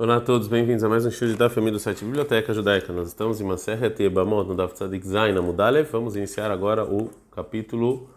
[0.00, 2.92] Olá a todos, bem-vindos a mais um show de da família do site Biblioteca Judaica.
[2.92, 5.88] Nós estamos em Maseret Ebamot, no Daf Tzadik Zayin Amudalev.
[5.90, 8.08] Vamos iniciar agora o capítulo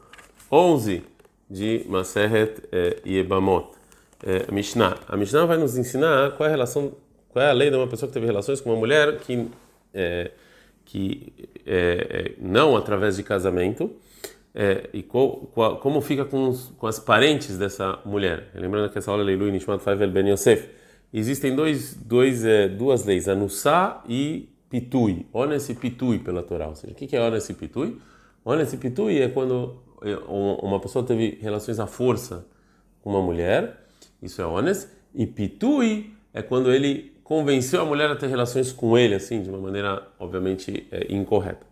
[0.52, 1.02] 11
[1.50, 2.70] de Maseret
[3.04, 3.70] Ebamot.
[4.24, 4.96] É, Mishnah.
[5.08, 6.92] A Mishnah vai nos ensinar qual é a relação,
[7.30, 9.50] qual é a lei de uma pessoa que teve relações com uma mulher que,
[9.92, 10.30] é,
[10.86, 11.34] que
[12.38, 13.92] não através de casamento
[14.94, 18.52] e qual, qual, como fica com, os, com as parentes dessa mulher.
[18.54, 20.81] Lembrando que essa aula é Leilu Nishmat Faivel Ben Yosef
[21.14, 26.68] existem dois, dois, é, duas leis, Anussá e Pitui, Ones e Pitui pela Torá.
[26.68, 27.98] Ou seja, o que é Ones e Pitui?
[28.46, 32.46] Ones e Pitui é quando é, uma pessoa teve relações à força
[33.02, 33.86] com uma mulher,
[34.22, 38.98] isso é Ones, e Pitui é quando ele convenceu a mulher a ter relações com
[38.98, 41.66] ele, assim, de uma maneira, obviamente, é, incorreta.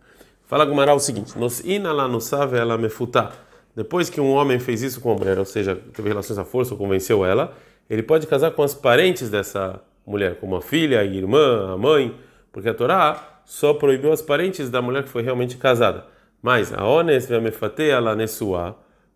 [0.46, 2.18] Fala Gumará o seguinte: Nos ina lá no
[2.56, 3.32] ela mefutá.
[3.76, 6.74] Depois que um homem fez isso com a mulher, ou seja, teve relações à força,
[6.74, 7.56] ou convenceu ela,
[7.90, 12.16] ele pode casar com as parentes dessa mulher, como a filha, a irmã, a mãe,
[12.52, 16.06] porque a Torá só proibiu as parentes da mulher que foi realmente casada.
[16.40, 18.16] Mas a ones ve'amefate ala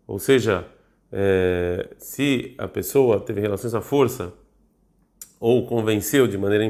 [0.05, 0.65] ou seja,
[1.11, 4.33] é, se a pessoa teve relações à força
[5.39, 6.63] ou convenceu de maneira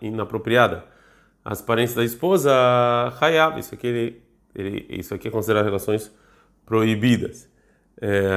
[0.00, 0.84] inapropriada
[1.44, 2.50] as parentes da esposa,
[3.20, 4.22] hayab, isso aqui ele,
[4.54, 6.12] ele, isso aqui é considerado relações
[6.64, 7.48] proibidas.
[8.00, 8.30] É,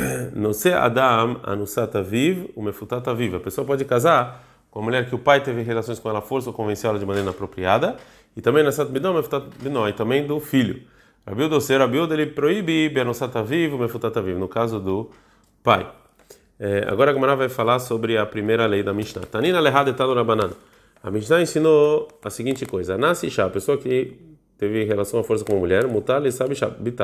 [0.34, 3.36] não ser Adam anusat aviv, o mefutat aviv.
[3.36, 6.50] A pessoa pode casar com a mulher que o pai teve relações com ela força
[6.50, 7.96] ou convenceu ela de maneira inapropriada,
[8.36, 10.82] e também nessat bidon, mefutat bidon, e também do filho.
[11.26, 15.10] Rabiu do ser, Rabiu ele proíbe anusat aviv, o mefutat aviv, no caso do
[15.62, 15.90] pai.
[16.60, 19.22] É, agora a Gemara vai falar sobre a primeira lei da Mishnah.
[19.30, 20.50] Tanina lehad etado rabanan.
[21.02, 24.18] A Mishnah ensinou a seguinte coisa: Nasce a pessoa que
[24.58, 26.56] teve relação à força com a mulher, mutar e sabe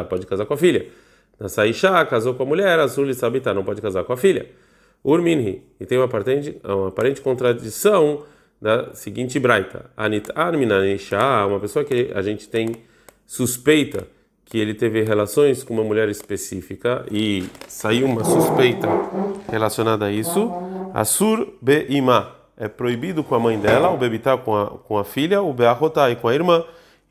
[0.08, 0.86] pode casar com a filha.
[1.38, 4.46] Na Saisha casou com a mulher, Azul e Sabita não pode casar com a filha.
[5.02, 5.62] Urminhi.
[5.78, 8.22] E tem uma aparente, uma aparente contradição
[8.60, 9.90] da seguinte braita.
[9.96, 12.77] Anit Arminanisha, uma pessoa que a gente tem
[13.27, 14.06] suspeita
[14.44, 18.86] que ele teve relações com uma mulher específica e saiu uma suspeita
[19.50, 20.50] relacionada a isso.
[20.94, 22.33] Asur Be'ima.
[22.56, 26.14] É proibido com a mãe dela, o Bebitá com a, com a filha, o Be'ahotai
[26.14, 26.64] com a irmã.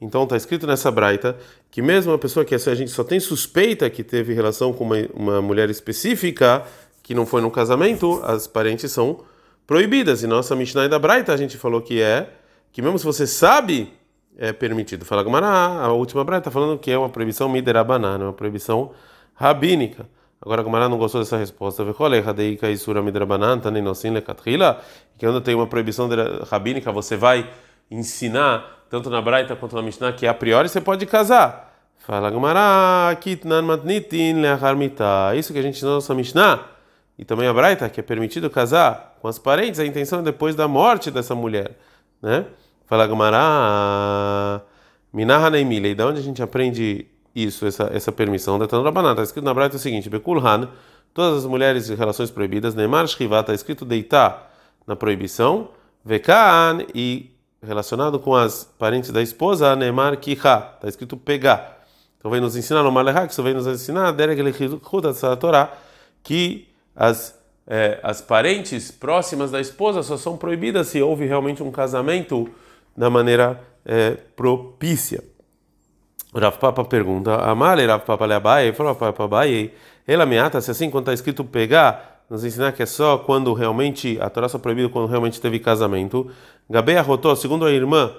[0.03, 1.37] Então está escrito nessa braita
[1.71, 4.97] que mesmo uma pessoa que a gente só tem suspeita que teve relação com uma,
[5.13, 6.65] uma mulher específica
[7.01, 9.21] que não foi no casamento, as parentes são
[9.65, 10.21] proibidas.
[10.21, 12.29] E nossa Mishnah da braita a gente falou que é
[12.71, 13.93] que mesmo se você sabe
[14.37, 15.05] é permitido.
[15.05, 18.91] Fala Gamara, a última braita está falando que é uma proibição miderabaná, uma proibição
[19.33, 20.05] rabínica.
[20.41, 21.85] Agora a Gamara não gostou dessa resposta.
[21.85, 21.93] Que
[25.25, 26.09] quando tem uma proibição
[26.45, 27.49] rabínica, você vai
[27.89, 31.73] ensinar tanto na Braita quanto na Mishnah, que a priori você pode casar.
[31.97, 35.35] Fala Gamara, kitnan matnitin leacharmita.
[35.35, 36.59] Isso que a gente ensinou na nossa Mishnah,
[37.17, 40.53] e também a Braita, que é permitido casar com as parentes, a intenção é depois
[40.53, 41.71] da morte dessa mulher,
[42.21, 42.45] né?
[42.85, 44.63] Fala Gamara,
[45.11, 45.95] minaha neimile.
[45.95, 49.09] Da onde a gente aprende isso, essa, essa permissão da Tanurabaná?
[49.09, 50.69] Está escrito na Braita o seguinte, Bekulhan,
[51.15, 54.53] todas as mulheres de relações proibidas, Neymar Shrivat, está escrito deitar
[54.85, 55.69] na proibição,
[56.05, 57.32] Vekaan e
[57.65, 61.83] relacionado com as parentes da esposa, Neymar Kiha, está escrito pegar.
[62.17, 64.41] Então vem nos ensinar no Malehá, que isso vem nos ensinar, Derek
[65.21, 65.73] da Torá,
[66.21, 67.37] que as,
[67.67, 72.49] é, as parentes próximas da esposa só são proibidas se houve realmente um casamento
[72.95, 75.23] da maneira é, propícia.
[76.33, 79.71] Rav Papa pergunta, Amale Rav Papa Leabai, falou Rav Papa Abai,
[80.07, 84.17] ela meata, se assim quando está escrito pegar, nos ensinar que é só quando realmente
[84.21, 86.29] a Torá só proibido quando realmente teve casamento.
[86.69, 88.11] Gabei arrotou, segundo a irmã,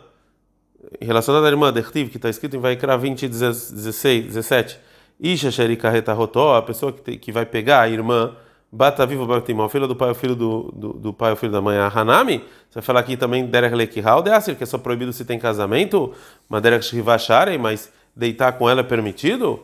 [1.00, 4.78] relacionada à irmã Dertiv, que está escrito em Vaikra 20, 16, 17,
[5.20, 8.34] Isha Sherika Rotó, a pessoa que, te, que vai pegar a irmã,
[8.70, 11.60] Bata vivo Bartimão, filho do pai ou filho do, do, do, pai ou filho da
[11.60, 12.38] mãe, a Hanami,
[12.68, 16.12] você vai falar aqui também Derek Lekihal Deasir, que é só proibido se tem casamento,
[16.48, 19.62] mas Derek Shivacharei, mas deitar com ela é permitido?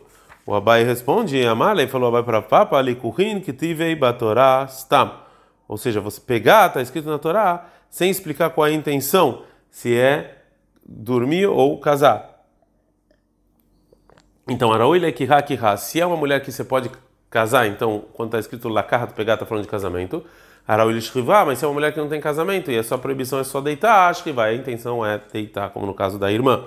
[0.50, 5.12] O Abai responde, Amalei falou Abai para Papa, ali kuhin kitivei batorá stam.
[5.68, 9.96] Ou seja, você pegar, está escrito na Torá, sem explicar qual é a intenção, se
[9.96, 10.42] é
[10.84, 12.42] dormir ou casar.
[14.48, 16.90] Então, Araoile kiha kiha, se é uma mulher que você pode
[17.30, 20.24] casar, então, quando está escrito lakarra, pegar, está falando de casamento.
[20.66, 23.38] Araoile shriva, mas se é uma mulher que não tem casamento e a sua proibição
[23.38, 26.64] é só deitar, acho que vai, a intenção é deitar, como no caso da irmã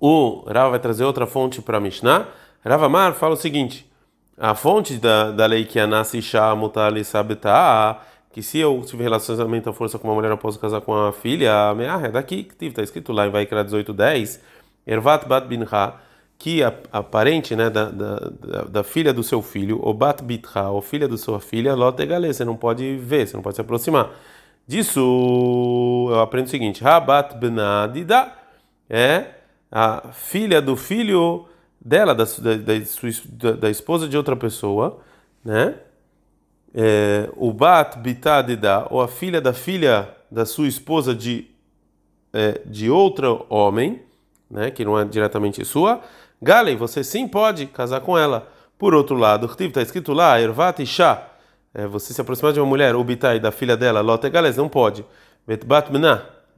[0.00, 2.28] o Rav vai trazer outra fonte para Mishnah.
[2.64, 3.90] Rav Amar fala o seguinte:
[4.38, 6.20] a fonte da, da lei que nasce
[6.56, 7.98] Mutali Sabita,
[8.30, 11.12] que se eu tiver relacionamento à força com uma mulher, eu posso casar com a
[11.12, 11.52] filha,
[12.02, 14.40] é daqui, que está escrito lá em Vaikra 18:10,
[14.86, 15.66] Ervat Bat Binha,
[16.38, 20.22] que a, a parente né, da, da, da, da, filha do seu filho, o bat
[20.22, 23.56] bitra, ou filha da sua filha, lot egale, você não pode ver, você não pode
[23.56, 24.10] se aproximar.
[24.66, 25.00] Disso
[26.10, 28.32] eu aprendo o seguinte: Rabat benadida
[28.90, 29.26] é
[29.78, 31.44] a filha do filho
[31.78, 35.00] dela, da, da, da, esposa de outra pessoa,
[35.44, 35.74] né?
[36.74, 41.46] É, o bat bitadida, ou a filha da filha da sua esposa de,
[42.32, 44.00] é, de outro homem,
[44.50, 44.70] né?
[44.70, 46.00] Que não é diretamente sua.
[46.40, 48.50] Galei, você sim pode casar com ela.
[48.78, 51.22] Por outro lado, está escrito lá, Ervat Isha
[51.74, 55.04] é, você se aproximar de uma mulher, Ubitai, da filha dela, Lote Gales, não pode.
[55.46, 55.90] Betbat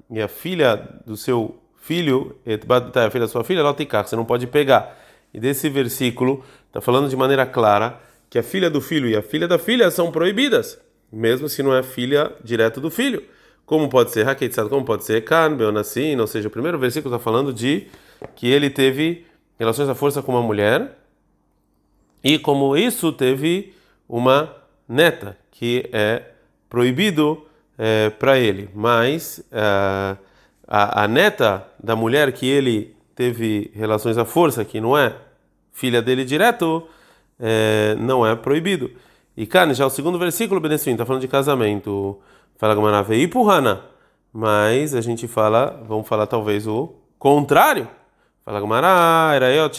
[0.08, 1.56] e a filha do seu
[1.88, 4.94] filho, a filha da sua filha, Lote você não pode pegar.
[5.32, 7.98] E desse versículo está falando de maneira clara
[8.28, 10.78] que a filha do filho e a filha da filha são proibidas,
[11.10, 13.22] mesmo se não é filha direto do filho.
[13.64, 17.24] Como pode ser Hakeitzad, como pode ser Kan, Beonassin, ou seja, o primeiro versículo está
[17.24, 17.86] falando de
[18.36, 19.24] que ele teve
[19.58, 20.94] relações à força com uma mulher
[22.22, 23.72] e como isso teve
[24.06, 24.54] uma
[24.86, 26.22] neta, que é
[26.68, 27.46] proibido
[27.78, 28.68] é, para ele.
[28.74, 30.16] Mas é,
[30.68, 35.16] a, a, neta da mulher que ele teve relações à força, que não é
[35.72, 36.86] filha dele direto,
[37.40, 38.90] é, não é proibido.
[39.36, 42.20] E Kane, já o segundo versículo, Benessim, está falando de casamento.
[42.56, 43.80] Fala Gamarave e Purana.
[44.32, 47.88] Mas a gente fala, vamos falar talvez o contrário.
[48.44, 49.70] Fala Gamará, era eu,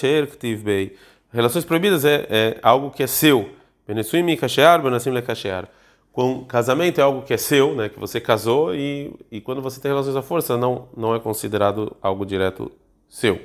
[1.31, 3.49] Relações proibidas é, é algo que é seu.
[3.87, 5.67] Benesuim mi kashear, benesim le kashear.
[6.11, 9.79] Com casamento é algo que é seu, né, que você casou e, e quando você
[9.79, 12.71] tem relações à força não não é considerado algo direto
[13.07, 13.39] seu.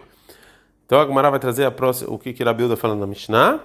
[0.87, 3.61] Então a Gemara vai trazer a próxima, o que que Rabiuda falando na Mishnah.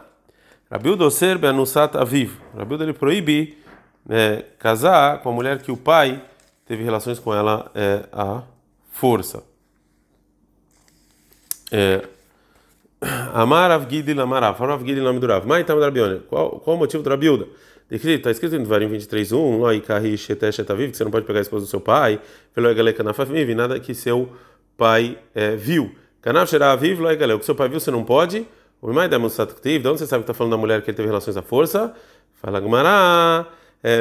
[0.70, 2.34] Rabiuda oser beanusat aviv.
[2.56, 3.58] Rabiuda ele proíbe
[4.06, 6.22] né, casar com a mulher que o pai
[6.66, 8.44] teve relações com ela é, à
[8.92, 9.44] força.
[11.72, 12.08] É,
[13.34, 15.46] Amar Avgidil Amarav, Farav Avgidil nome do Rav.
[15.46, 15.78] Mai Tam.
[16.30, 17.48] Qual, o motivo do Rabiuda?
[17.92, 21.66] Está escrito em Devarim 23.1, Loi Kahi Shetesh que você não pode pegar a esposa
[21.66, 22.22] do seu pai,
[22.56, 24.30] Veloi Gale Kanaf Aviv, nada que seu
[24.78, 25.96] pai é, viu.
[26.22, 28.46] Kanaf Shera Aviv, Loi Gale, o que seu pai viu você não pode.
[28.80, 30.98] O Mai Demusat Ktiv, de onde você sabe que está falando da mulher que ele
[30.98, 31.92] teve relações à força?
[32.36, 33.48] Fala Gmará,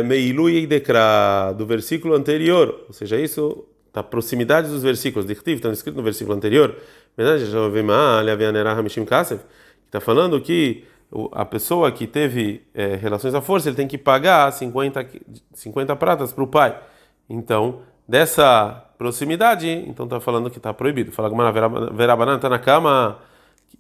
[0.05, 5.71] Meilu Yeidekra, do versículo anterior, ou seja, isso, da proximidade dos versículos, de Ktiv, está
[5.71, 6.77] escrito no versículo anterior,
[9.87, 10.85] está falando que
[11.33, 15.07] a pessoa que teve é, relações à força ele tem que pagar 50,
[15.55, 16.79] 50 pratas para o pai.
[17.29, 21.13] Então, dessa proximidade, então está falando que está proibido.
[21.13, 23.19] Fala que Verabanan está na cama,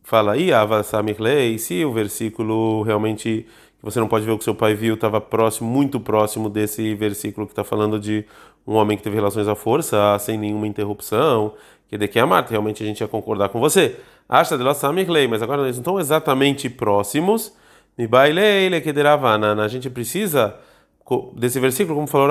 [0.03, 3.47] fala aí, Avasamirlei, se o versículo realmente
[3.83, 7.47] você não pode ver o que seu pai viu estava próximo, muito próximo desse versículo
[7.47, 8.25] que está falando de
[8.67, 11.55] um homem que teve relações à força sem nenhuma interrupção
[11.89, 13.97] que de que amar, realmente a gente ia concordar com você.
[14.29, 14.75] Acha de lá
[15.09, 17.55] lei, mas agora eles não estão exatamente próximos.
[18.93, 19.55] Deravana.
[19.63, 20.55] A gente precisa
[21.35, 22.29] desse versículo, como falou.
[22.29, 22.31] O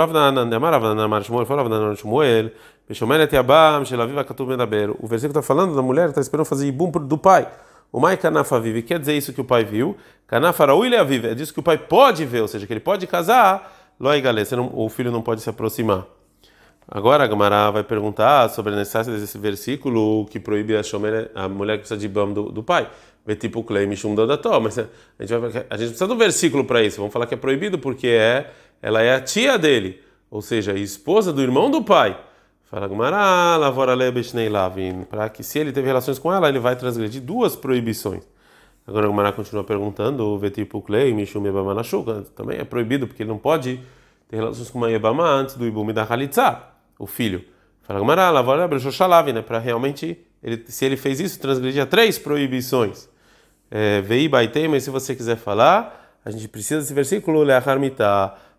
[5.07, 7.47] versículo está falando da mulher que está esperando fazer ibum do pai.
[7.91, 9.97] O Mai Kanafa vive, quer dizer isso que o pai viu.
[10.27, 13.07] Kanafa Rauile vive, é disso que o pai pode ver, ou seja, que ele pode
[13.07, 13.95] casar.
[13.99, 16.05] Loi Galê, o filho não pode se aproximar.
[16.89, 21.49] Agora a Gamara vai perguntar sobre a necessidade desse versículo que proíbe a, shomer, a
[21.49, 22.89] mulher que precisa de bam do, do pai.
[23.37, 24.57] Tipo clay mishum dadató.
[24.61, 24.87] Mas a
[25.19, 26.97] gente, vai, a gente precisa um versículo para isso.
[26.97, 28.51] Vamos falar que é proibido porque é,
[28.81, 30.01] ela é a tia dele,
[30.31, 32.17] ou seja, a esposa do irmão do pai.
[32.71, 33.93] Fala Gamara, lavora
[34.49, 35.03] lavin.
[35.03, 38.23] Para que se ele teve relações com ela, ele vai transgredir duas proibições.
[38.87, 42.23] Agora a Gamara continua perguntando, tipo clay mishum ebamanashuka.
[42.33, 43.81] Também é proibido porque ele não pode
[44.29, 47.43] ter relações com uma ebama antes do ibumi da halitzah o filho.
[47.83, 48.67] Fala Gamara, lavora
[49.31, 49.41] né?
[49.41, 53.07] Para realmente, ele, se ele fez isso, transgredia três proibições.
[53.71, 57.43] É, Vei baitei, mas se você quiser falar, a gente precisa desse versículo,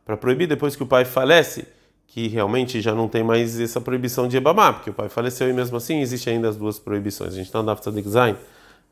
[0.04, 1.66] para proibir depois que o pai falece,
[2.07, 5.52] que realmente já não tem mais essa proibição de Ebamá, porque o pai faleceu e
[5.52, 7.35] mesmo assim existe ainda as duas proibições.
[7.35, 8.38] A gente está no Dafta Design,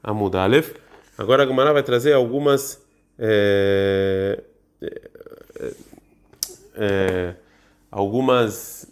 [0.03, 0.75] a Mudalef.
[1.17, 2.83] Agora a vai trazer algumas.
[3.19, 4.43] É,
[4.83, 5.73] é,
[6.75, 7.35] é,
[7.91, 8.87] algumas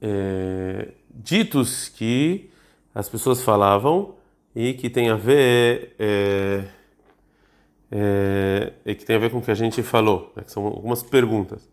[0.00, 2.50] é, ditos que
[2.94, 4.14] as pessoas falavam
[4.54, 6.64] e que tem a ver é,
[7.90, 10.66] é, e que tem a ver com o que a gente falou, né, que são
[10.66, 11.68] algumas perguntas.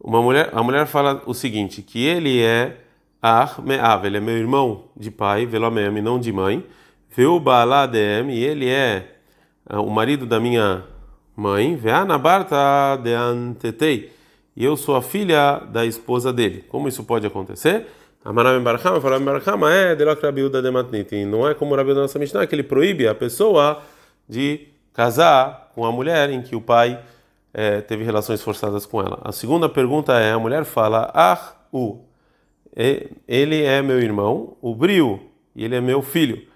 [0.00, 2.78] Uma mulher, a mulher fala o seguinte, que ele é
[3.20, 6.64] Ahmeav, ele é meu irmão de pai, Velomem, não de mãe,
[7.14, 9.16] Veu Baaladem, e ele é
[9.66, 10.84] ah, o marido da minha
[11.36, 12.56] mãe, Veanabarta
[13.02, 14.12] de Antetei
[14.56, 16.64] e eu sou a filha da esposa dele.
[16.68, 17.86] Como isso pode acontecer?
[18.24, 18.36] É de.
[21.26, 23.82] Não é como o Rabiuda da nossa Mishnah, que ele proíbe a pessoa
[24.28, 27.00] de casar com a mulher em que o pai
[27.52, 29.20] é, teve relações forçadas com ela.
[29.24, 31.98] A segunda pergunta é: a mulher fala, Ah, u,
[33.26, 35.20] ele é meu irmão, o Brio,
[35.54, 36.46] e ele é meu filho.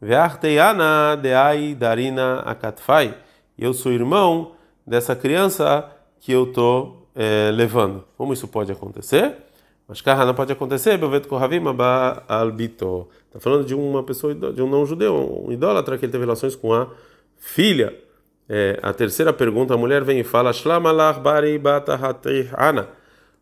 [0.00, 3.16] Ve'arteiana deai darina akatfai.
[3.58, 4.52] Eu sou irmão
[4.86, 8.04] dessa criança que eu estou é, levando.
[8.18, 9.34] Como isso pode acontecer?
[9.88, 11.62] Mas carra não pode acontecer, Bevet Kohavim
[12.28, 13.08] albito.
[13.28, 16.72] Está falando de uma pessoa, de um não-judeu, um idólatra que ele teve relações com
[16.72, 16.88] a
[17.36, 17.96] filha.
[18.48, 20.52] É, a terceira pergunta, a mulher vem e fala.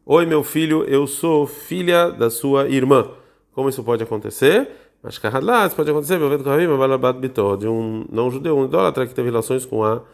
[0.06, 3.10] Oi, meu filho, eu sou filha da sua irmã.
[3.52, 4.68] Como isso pode acontecer?
[5.02, 6.66] Mas carradlas pode acontecer, Bevet Kohavim
[7.20, 7.56] bito.
[7.56, 10.04] De um não-judeu, um idólatra que teve relações com a filha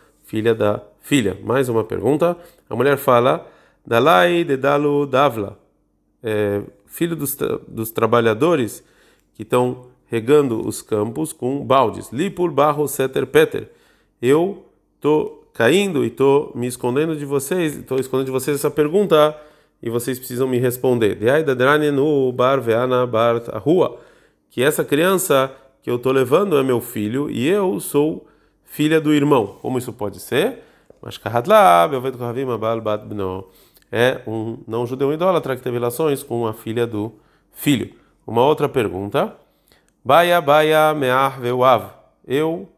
[0.55, 1.37] da filha.
[1.43, 2.37] Mais uma pergunta.
[2.69, 3.47] A mulher fala:
[3.85, 5.59] Dalai de dalu davla
[6.23, 8.85] é, filho dos, dos trabalhadores
[9.35, 12.13] que estão regando os campos com baldes.
[12.13, 13.71] Lipul barro seter peter.
[14.21, 19.37] Eu estou caindo e estou me escondendo de vocês, estou escondendo de vocês essa pergunta
[19.83, 21.19] e vocês precisam me responder.
[21.93, 23.99] no bar veana bar rua.
[24.51, 28.27] Que essa criança que eu estou levando é meu filho e eu sou
[28.71, 29.59] filha do irmão.
[29.61, 30.63] Como isso pode ser?
[31.03, 31.19] Mas
[33.93, 37.13] é um não judeu idólatra que teve relações com a filha do
[37.51, 37.93] filho.
[38.25, 39.35] Uma outra pergunta.
[40.05, 41.91] Baia, baia, me'ar, veuav.
[42.25, 42.69] Eu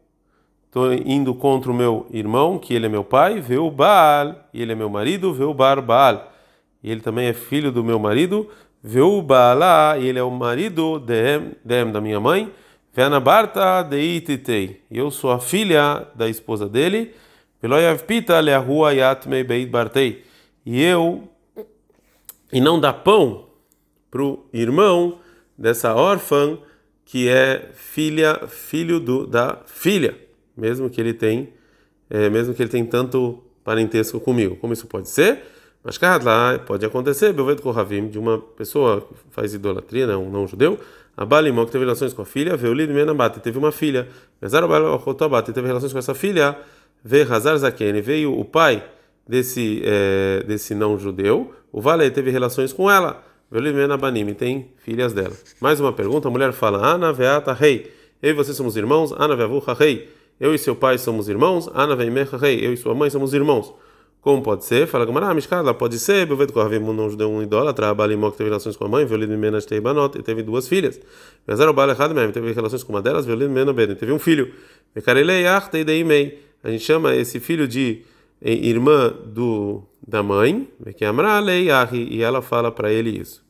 [0.65, 4.71] estou indo contra o meu irmão, que ele é meu pai, veu Baal, e ele
[4.71, 6.31] é meu marido, veu Bar Baal.
[6.81, 8.49] E ele também é filho do meu marido,
[8.81, 12.51] veu Baalá, e ele é o marido de, de da minha mãe,
[12.93, 14.81] Veanabarta de Ititei.
[14.89, 17.13] E eu sou a filha da esposa dele,
[17.61, 20.23] Veloyav Pita leahua yatmei beit bartei.
[20.65, 21.27] E eu
[22.51, 23.47] e não dá pão
[24.11, 25.17] para o irmão
[25.57, 26.59] dessa órfã
[27.05, 30.15] que é filha filho do, da filha.
[30.55, 31.53] Mesmo que ele tem
[32.09, 34.55] é, mesmo que ele tem tanto parentesco comigo.
[34.57, 35.41] Como isso pode ser?
[35.83, 37.33] Mas lá pode acontecer.
[37.33, 40.77] Belvedo Kohavim de uma pessoa que faz idolatria né, um não judeu
[41.15, 44.07] a Balimó que teve relações com a filha Veulid Menabate teve uma filha
[44.41, 46.57] Bezar Balotobate teve relações com essa filha
[47.03, 48.83] Ve Hazar Zaken veio o pai
[49.27, 53.23] desse, é, desse não judeu, o Vale teve relações com ela.
[53.51, 55.33] Velimena Banim tem filhas dela.
[55.59, 57.91] Mais uma pergunta: a mulher fala, Ana Veata Rei.
[58.21, 60.09] Eu e você somos irmãos, Ana Veavuha Rei.
[60.39, 62.65] Eu e seu pai somos irmãos, Ana Veimecha Rei.
[62.65, 63.73] Eu e sua mãe somos irmãos.
[64.23, 64.87] Como pode ser?
[64.87, 66.25] Fala Gamara, Mishkala, pode ser.
[66.25, 69.65] Bevet Kohavim não judeu um idólatra, Balimó que teve relações com a mãe, Violid Menas
[69.65, 70.97] Teibanot, e teve duas filhas.
[71.45, 74.19] Vezar o Bale Errado mesmo, teve relações com uma delas, Violid Menas Ben, teve um
[74.19, 74.53] filho.
[74.95, 76.41] Mekarelei Arte Deimei.
[76.63, 78.03] A gente chama esse filho de
[78.41, 81.09] irmã do da mãe, que é
[81.93, 83.43] e ela fala para ele isso.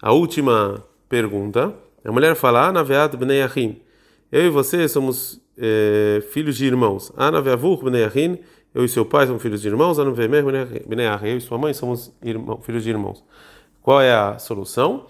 [0.00, 3.80] A última pergunta, a mulher fala: "Anaveat bnei achim".
[4.32, 7.12] Eu e você somos é, filhos de irmãos.
[7.16, 8.38] Anaveavur bnei achim.
[8.76, 9.96] Eu e seu pai somos filhos de irmãos.
[9.96, 10.14] Eu
[11.24, 13.24] e sua mãe somos irmão, filhos de irmãos.
[13.82, 15.06] Qual é a solução?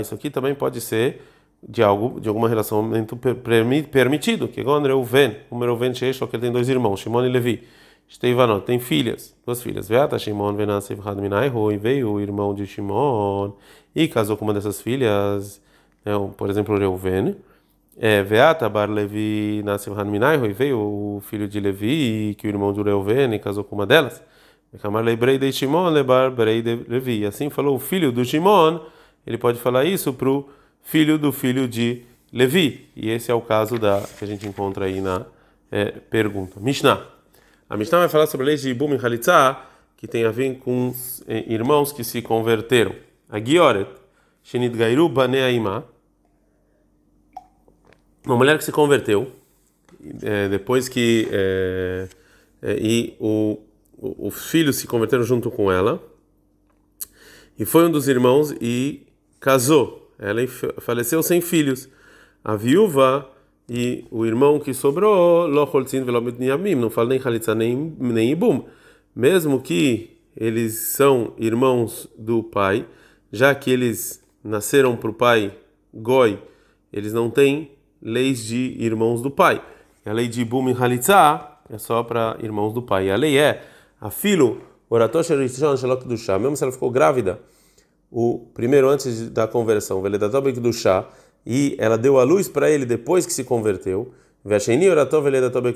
[0.00, 1.22] Isso aqui também pode ser
[1.62, 6.52] de algo, de alguma relacionamento permitido, que quando Reuven, o Reuven só que ele tem
[6.52, 7.62] dois irmãos, Shimon e Levi.
[8.08, 9.88] Esteivanot tem filhas, duas filhas.
[9.88, 13.52] Veata Shimon venassev Hadminai e veio o irmão de Shimon
[13.94, 15.62] e casou com uma dessas filhas,
[16.04, 17.36] né, por exemplo, Reuven.
[17.98, 19.94] É, Veata Bar Levi nasceu
[20.44, 23.86] e veio o filho de Levi, que o irmão de Reuven e casou com uma
[23.86, 24.22] delas.
[24.82, 25.50] Kamar Lebrei de
[25.88, 27.24] Lebar Brei de Levi.
[27.24, 28.80] Assim falou o filho do Shimon,
[29.26, 30.46] ele pode falar isso para o
[30.82, 32.90] filho do filho de Levi.
[32.94, 35.24] E esse é o caso da que a gente encontra aí na
[35.72, 36.60] é, pergunta.
[36.60, 37.02] Mishnah.
[37.68, 38.98] A Mishnah vai falar sobre a lei de Ibum e
[39.96, 40.94] que tem a ver com
[41.26, 42.94] é, irmãos que se converteram.
[43.30, 43.88] A Gioret,
[44.42, 45.84] Shenit Gairu Baneaima,
[48.26, 49.32] uma mulher que se converteu,
[50.22, 52.08] é, depois que é,
[52.60, 53.58] é, e o,
[53.96, 56.02] o, os filhos se converteram junto com ela,
[57.58, 59.06] e foi um dos irmãos e
[59.40, 60.42] casou ela
[60.80, 61.88] faleceu sem filhos.
[62.42, 63.30] A viúva
[63.68, 65.48] e o irmão que sobrou,
[66.80, 68.64] não fala nem Halitza nem, nem Ibum.
[69.14, 72.86] Mesmo que eles são irmãos do pai,
[73.32, 75.52] já que eles nasceram para o pai
[75.92, 76.38] Goi,
[76.92, 77.70] eles não têm
[78.06, 79.60] leis de irmãos do pai.
[80.04, 80.72] A lei de Ibum e
[81.68, 83.08] é só para irmãos do pai.
[83.08, 83.64] E a lei é,
[84.00, 85.32] a filho, Oratosh
[86.06, 87.40] do chá, mesmo se ela ficou grávida
[88.08, 90.00] o primeiro antes da conversão,
[90.60, 91.04] do chá,
[91.44, 94.12] e ela deu a luz para ele depois que se converteu.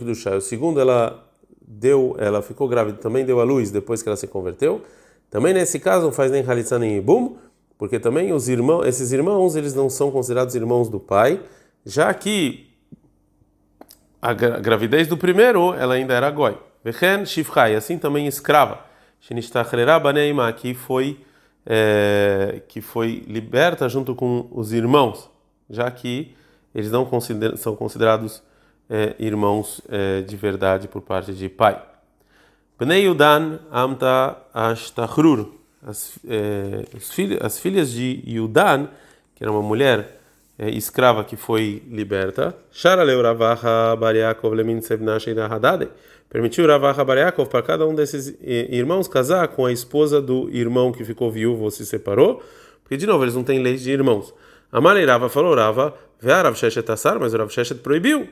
[0.05, 0.37] do chá.
[0.37, 1.29] O segundo ela
[1.61, 4.83] deu, ela ficou grávida, também deu a luz depois que ela se converteu.
[5.29, 7.37] Também nesse caso não faz nem halitza nem ibum,
[7.77, 11.41] porque também os irmãos, esses irmãos, eles não são considerados irmãos do pai,
[11.85, 12.71] já que
[14.21, 16.59] a gravidez do primeiro, ela ainda era goi.
[16.85, 18.81] Vechen shifchai, assim também escrava.
[19.21, 21.21] Shinistachrera baneima, que foi
[21.67, 25.31] é, que foi liberta junto com os irmãos,
[25.69, 26.35] já que
[26.75, 28.43] eles não consider, são considerados
[28.89, 31.81] é, irmãos é, de verdade por parte de pai.
[32.79, 35.53] Bnei Yudan amta ashtachrur,
[35.87, 36.85] as, é,
[37.45, 38.89] as filhas de Yudan,
[39.35, 40.20] que era uma mulher
[40.69, 42.55] escrava que foi liberta.
[42.71, 45.89] Sharaleu Ravaha Bariakov Lemin Sevnashira Hadade.
[46.29, 51.05] Permitiu Ravaha Bariakov para cada um desses irmãos casar com a esposa do irmão que
[51.05, 52.43] ficou viúvo ou se separou.
[52.83, 54.35] Porque, de novo, eles não têm lei de irmãos.
[54.71, 58.29] Amalei Rava falou Rava, Rav Sheshet Assar, mas o Rav Sheshet proibiu.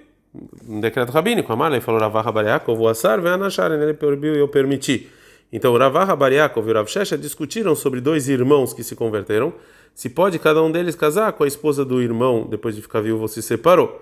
[0.69, 1.53] Um decreto rabínico.
[1.53, 5.09] Amalei falou Ravaha Bariakov, o Assar, Veanashar, ele proibiu e eu permiti.
[5.53, 6.89] Então, Ravaha Bariakov e Rav
[7.19, 9.53] discutiram sobre dois irmãos que se converteram
[9.95, 13.27] se pode cada um deles casar com a esposa do irmão depois de ficar viúvo
[13.27, 14.01] se separou.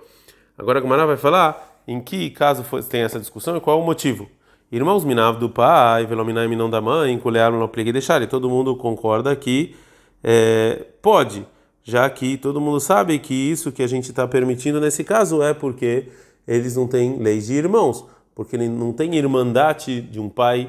[0.59, 4.29] Agora a Gumara vai falar em que caso tem essa discussão e qual o motivo.
[4.71, 7.93] Irmãos minav do pai, velominai minão da mãe, colheram no pligue.
[7.97, 9.75] E todo mundo concorda que
[10.23, 11.47] é, pode,
[11.83, 15.55] já que todo mundo sabe que isso que a gente está permitindo nesse caso é
[15.55, 16.09] porque
[16.47, 20.69] eles não têm leis de irmãos, porque não tem irmandade de um pai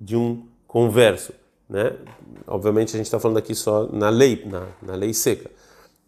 [0.00, 1.32] de um converso
[1.68, 1.92] né?
[2.46, 5.50] Obviamente a gente está falando aqui só na lei, na, na lei seca.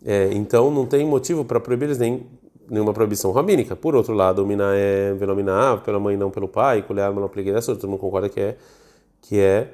[0.05, 2.27] É, então não tem motivo para proibir eles nem
[2.69, 3.77] nenhuma proibição rabínica.
[3.77, 7.75] Por outro lado, o mina é venomina pela mãe não pelo pai, colher não dessa,
[7.75, 8.57] todo mundo concorda que é
[9.21, 9.69] que é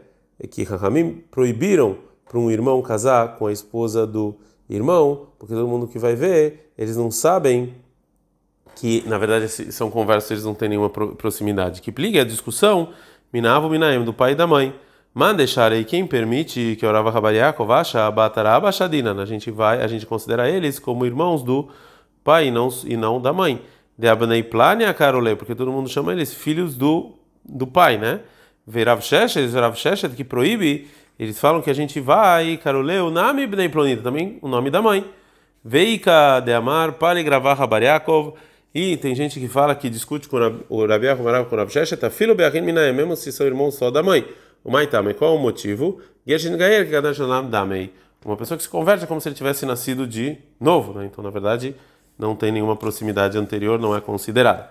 [0.51, 4.35] que Rahamim proibiram para um irmão casar com a esposa do
[4.69, 7.75] irmão, porque todo mundo que vai ver, eles não sabem
[8.75, 11.81] que na verdade são conversas, eles não têm nenhuma proximidade.
[11.81, 12.93] Que pligue a discussão,
[13.33, 14.75] minavo minaem do pai e da mãe.
[15.15, 18.69] Mandecharei quem permite que orava Rabariakov acha bataraba.
[18.69, 21.69] A gente vai, a gente considera eles como irmãos do
[22.23, 23.63] pai e não, e não da mãe.
[23.99, 28.21] De Abnei Plania Karole, porque todo mundo chama eles filhos do, do pai, né?
[28.67, 30.87] Verav Sheshet, Verav Sheshet, que proíbe,
[31.19, 34.83] eles falam que a gente vai, Karole, o nome Bnei Plonita, também o nome da
[34.83, 35.03] mãe.
[35.65, 38.35] Veika de Amar, Pali gravar Rabariakov.
[38.75, 40.37] E tem gente que fala que discute com
[40.69, 43.91] o Rabi Yaakov com o Rav Sheshet, filho Beachin Minae, mesmo se são irmãos só
[43.91, 44.27] da mãe.
[44.63, 46.01] O Maitame, qual o motivo?
[48.25, 51.07] Uma pessoa que se converte é como se ele tivesse nascido de novo, né?
[51.07, 51.75] Então, na verdade,
[52.19, 54.69] não tem nenhuma proximidade anterior, não é considerada.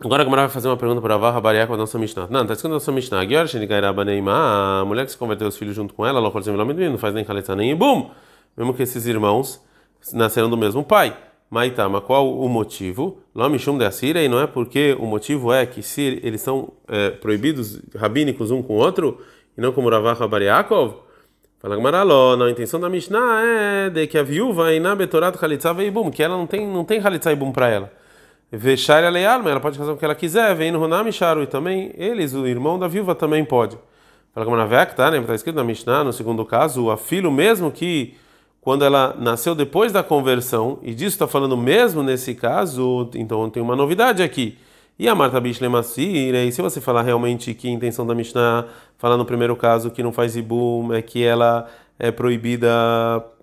[0.00, 2.26] Agora a Gamara vai fazer uma pergunta para a Varra Bariá com a nossa Mishnah.
[2.28, 3.20] Não, está escrito na nossa Mishnah.
[3.20, 7.74] A mulher que se converteu os filhos junto com ela, não faz nem caletá nem
[7.74, 8.10] bum.
[8.56, 9.60] Mesmo que esses irmãos
[10.12, 11.16] nasceram do mesmo pai.
[11.50, 13.20] Maitama, qual o motivo?
[13.34, 17.10] Lomishum de Assíria, e não é porque o motivo é que se eles são é,
[17.10, 19.18] proibidos rabínicos um com o outro,
[19.56, 21.08] e não como Ravach Bariakov?
[21.60, 26.08] Fala Gamaraló, na intenção da Mishnah é de que a viúva na betorat Khalitza veibum,
[26.08, 27.92] que ela não tem não tem Khalitza ibum para ela.
[28.52, 29.18] Vechar ela
[29.50, 31.08] ela pode fazer o que ela quiser, vem no Runam
[31.42, 33.76] e também eles, o irmão da viúva também pode.
[34.32, 35.18] Fala Gamaraló, tá, né?
[35.18, 38.14] Está escrito na Mishnah, no segundo caso, a filho mesmo que
[38.60, 43.62] quando ela nasceu depois da conversão, e disso está falando mesmo nesse caso, então tem
[43.62, 44.58] uma novidade aqui.
[44.98, 48.66] E a Marta Bishlemassir, e se você falar realmente que a intenção da Mishnah,
[48.96, 51.68] falar no primeiro caso que não faz ibum, é que ela
[51.98, 52.68] é proibida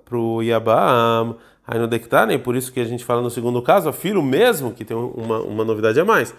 [0.03, 3.87] para o Yabam, aí no Dektane, por isso que a gente fala no segundo caso,
[3.87, 6.35] a filho mesmo, que tem uma, uma novidade a mais.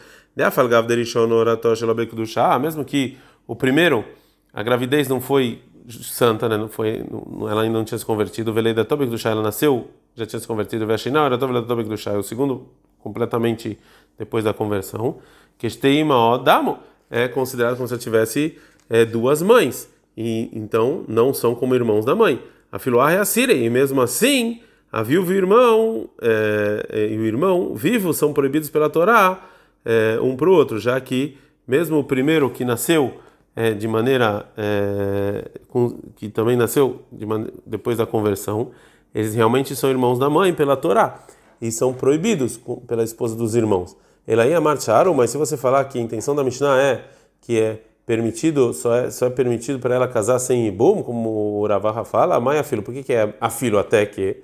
[2.60, 4.04] Mesmo que o primeiro,
[4.52, 6.56] a gravidez não foi santa, né?
[6.56, 8.52] Não foi, não, ela ainda não tinha se convertido.
[8.52, 10.86] Veleida Tobek do ela nasceu, já tinha se convertido.
[10.86, 12.68] Veshinal era Tobek do Shai, o segundo
[13.00, 13.78] completamente
[14.18, 15.18] depois da conversão.
[15.58, 16.78] Que Esteima Damo
[17.10, 18.58] é considerado como se ela tivesse
[18.90, 22.42] é, duas mães e então não são como irmãos da mãe.
[22.70, 27.18] A Filoah é a Sire e mesmo assim a viúva e o irmão é, e
[27.18, 29.44] o irmão vivos são proibidos pela Torá
[29.84, 33.20] é, um para o outro, já que mesmo o primeiro que nasceu
[33.56, 37.26] é, de maneira é, com, que também nasceu de
[37.64, 38.70] depois da conversão,
[39.14, 41.24] eles realmente são irmãos da mãe pela Torá
[41.60, 43.96] e são proibidos com, pela esposa dos irmãos.
[44.26, 47.04] Ela ia marchar, mas se você falar que a intenção da Mishnah é
[47.40, 51.66] que é permitido, só é, só é permitido para ela casar sem ibum, como o
[51.66, 52.82] Ravaha fala, mãe a filho.
[52.82, 54.42] Por que, que é a filho até que?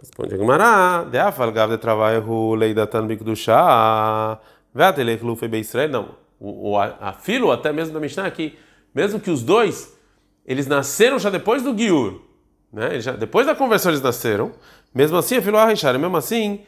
[0.00, 0.36] Responde de
[5.62, 8.58] de Israel, não o, o a, filo até mesmo da Mishnah aqui,
[8.94, 9.96] mesmo que os dois
[10.46, 12.20] eles nasceram já depois do Giur,
[12.72, 13.00] né?
[13.00, 14.52] Já depois da conversão eles nasceram,
[14.94, 16.60] mesmo assim a filo Arishar, mesmo assim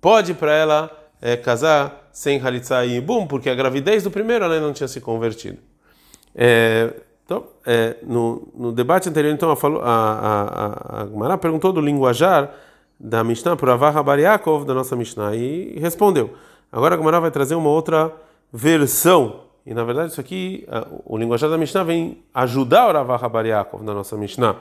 [0.00, 4.60] pode para ela é, casar sem Halitza e Bum, porque a gravidez do primeiro ela
[4.60, 5.58] não tinha se convertido.
[6.34, 6.92] É,
[7.24, 12.50] Então, é, no, no debate anterior, então, a, a, a, a Gemara perguntou do linguajar
[12.98, 16.34] da Mishnah para Avah Bariakov, da nossa Mishnah, e respondeu.
[16.70, 18.12] Agora a Gemara vai trazer uma outra
[18.52, 19.40] versão.
[19.64, 20.66] E na verdade, isso aqui,
[21.04, 24.56] o linguajar da Mishnah vem ajudar o Ravah Bariakov, da nossa Mishnah.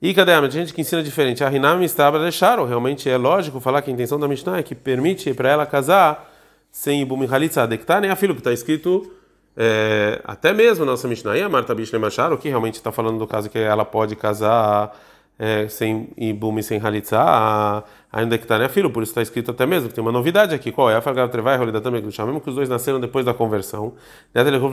[0.00, 1.44] E cadê a gente que ensina diferente?
[1.44, 2.66] A Rinam Mistabra deixaram.
[2.66, 6.30] Realmente é lógico falar que a intenção da Mishnah é que permite para ela casar
[6.70, 7.66] sem Ibum Halitza.
[8.00, 9.10] Nem a filho, que está escrito
[9.56, 11.38] é, até mesmo na nossa Mishnah.
[11.38, 14.94] E a Marta Bishle Macharo, que realmente está falando do caso que ela pode casar
[15.38, 19.50] é, sem Ibum e sem Halitza, ainda que está né, filho, por isso está escrito
[19.50, 19.88] até mesmo.
[19.88, 20.70] Tem uma novidade aqui.
[20.70, 20.96] Qual é?
[20.96, 23.94] A Fargal Trevai e também, mesmo que os dois nasceram depois da conversão.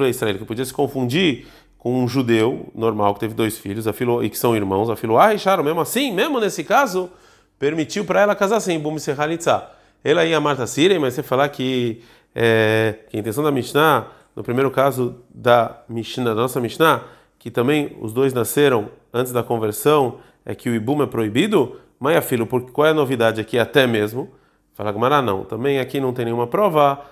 [0.10, 1.47] Israel, que podia se confundir
[1.78, 4.95] com um judeu normal que teve dois filhos, a filo, e que são irmãos, a
[4.95, 7.10] filho, ah, Sharon, mesmo assim, mesmo nesse caso,
[7.58, 9.63] permitiu para ela casar sem Bum Serhalitza.
[10.04, 12.04] Ela ia Marta Sirem, mas você falar que,
[12.36, 17.04] é, que a intenção da Mishnah, no primeiro caso da Mishnah, da nossa Mishnah,
[17.39, 22.15] que também os dois nasceram antes da conversão, é que o Ibum é proibido, mãe
[22.15, 23.58] a filho, porque qual é a novidade aqui?
[23.60, 24.32] Até mesmo?
[24.73, 27.06] Fala Gamara, não, também aqui não tem nenhuma prova.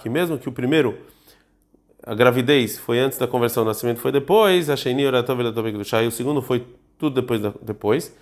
[0.00, 0.96] Que mesmo que o primeiro
[2.02, 6.64] a gravidez foi antes da conversão, o nascimento foi depois, a e o segundo foi
[6.96, 8.16] tudo depois depois.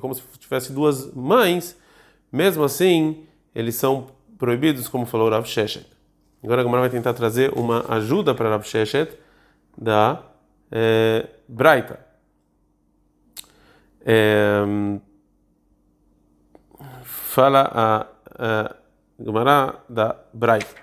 [0.00, 1.76] Como se tivesse duas mães,
[2.32, 3.24] mesmo assim,
[3.54, 4.06] eles são
[4.38, 5.97] proibidos, como falou Rav Sheshet.
[6.42, 9.18] Agora a Gamara vai tentar trazer uma ajuda para Rav Sheshet
[9.76, 10.22] da
[10.70, 11.98] é, Braita.
[14.04, 14.62] É,
[17.02, 18.06] fala a,
[18.38, 18.76] a
[19.18, 20.74] Gemara da Braita.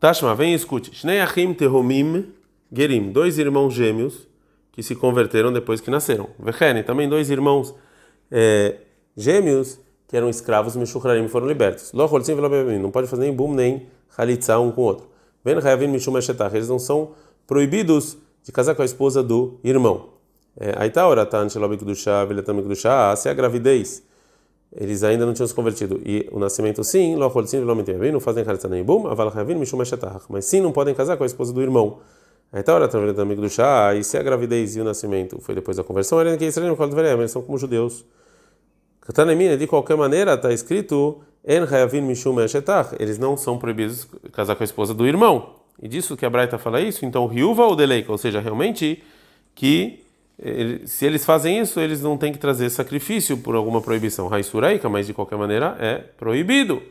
[0.00, 0.92] Tashma, vem e escute.
[0.94, 1.56] Shnei achim
[2.72, 4.26] gerim, dois irmãos gêmeos
[4.72, 6.30] que se converteram depois que nasceram.
[6.38, 7.74] Vechene, também dois irmãos
[8.30, 8.78] é,
[9.16, 9.78] gêmeos
[10.08, 11.92] que eram escravos meshuchrarim foram libertos.
[11.92, 15.08] Lo holzim não pode fazer nem bum nem halitza um com o outro.
[15.44, 17.12] Ven hayavin mishum eles não são
[17.46, 20.10] proibidos de casar com a esposa do irmão.
[20.58, 24.02] É, aí tá ora, tá, se a gravidez
[24.74, 26.00] eles ainda não tinham se convertido.
[26.04, 28.44] E o nascimento sim, não fazem
[30.28, 31.98] mas sim não podem casar com a esposa do irmão.
[32.50, 35.76] Aí tá hora também do chá, e se a gravidez e o nascimento foi depois
[35.76, 38.04] da conversão, eles são como judeus.
[39.58, 45.56] De qualquer maneira, está escrito eles não são proibidos casar com a esposa do irmão.
[45.82, 49.02] E disso que a Braita fala isso, então riuva ou deleika, ou seja, realmente
[49.54, 50.02] que
[50.86, 55.06] se eles fazem isso, eles não têm que trazer sacrifício por alguma proibição raisuraika, mas
[55.06, 56.82] de qualquer maneira é proibido.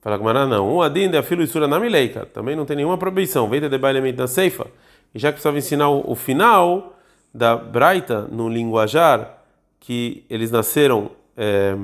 [0.00, 0.76] Fala com não.
[0.76, 2.26] Um adin de afilo isura na mileika.
[2.26, 3.48] Também não tem nenhuma proibição.
[3.48, 4.66] Veita de bailamento na ceifa.
[5.14, 6.94] E já que precisava ensinar o final
[7.32, 9.38] da Braita no linguajar,
[9.80, 11.76] que eles nasceram é,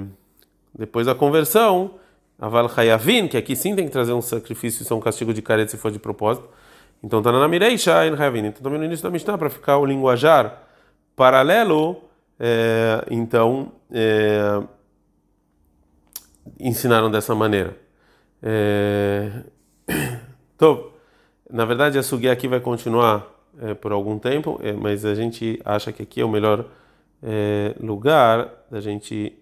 [0.79, 1.93] depois da conversão,
[2.41, 5.43] Aval Hayavin, que aqui sim tem que trazer um sacrifício, isso é um castigo de
[5.43, 6.49] careta se for de propósito.
[7.03, 8.47] Então está na Mireisha, em Hayavin.
[8.47, 10.63] Então também no início da Mishnah, para ficar o linguajar
[11.15, 12.03] paralelo,
[12.39, 14.63] é, então é,
[16.59, 17.77] ensinaram dessa maneira.
[18.43, 19.31] É,
[20.57, 20.91] então,
[21.51, 23.27] na verdade, a sugia aqui vai continuar
[23.61, 26.65] é, por algum tempo, é, mas a gente acha que aqui é o melhor
[27.23, 29.37] é, lugar da gente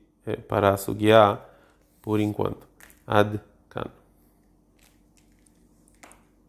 [0.47, 1.43] parar a sugiar
[2.03, 2.68] por enquanto.
[3.09, 3.37] עד